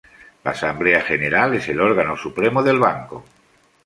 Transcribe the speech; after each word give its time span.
La 0.43 0.49
Asamblea 0.49 1.03
general 1.03 1.53
es 1.53 1.69
el 1.69 1.79
órgano 1.79 2.17
supremo 2.17 2.63
del 2.63 2.79
banco. 2.79 3.23